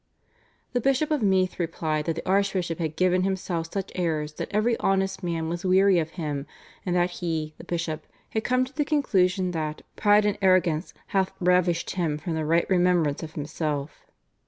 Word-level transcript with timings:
"The 0.73 0.81
Bishop 0.81 1.11
of 1.11 1.21
Meath 1.21 1.59
replied 1.59 2.05
that 2.05 2.15
the 2.15 2.27
archbishop 2.27 2.79
had 2.79 2.95
given 2.95 3.21
himself 3.21 3.71
such 3.71 3.91
airs 3.93 4.33
that 4.33 4.49
every 4.51 4.75
honest 4.77 5.21
man 5.21 5.47
was 5.47 5.63
weary 5.63 5.99
of 5.99 6.09
him 6.17 6.47
and 6.83 6.95
that 6.95 7.11
he 7.21 7.53
(the 7.59 7.63
bishop) 7.63 8.07
had 8.31 8.43
come 8.43 8.65
to 8.65 8.73
the 8.73 8.83
conclusion 8.83 9.51
that 9.51 9.83
"pride 9.95 10.25
and 10.25 10.39
arrogance 10.41 10.95
hath 11.09 11.31
ravished 11.39 11.91
him 11.91 12.17
from 12.17 12.33
the 12.33 12.45
right 12.45 12.67
remembrance 12.67 13.21
of 13.21 13.33
himself." 13.33 14.07